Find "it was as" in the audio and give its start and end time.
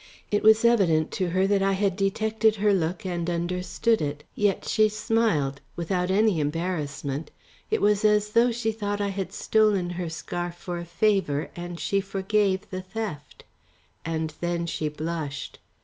7.69-8.31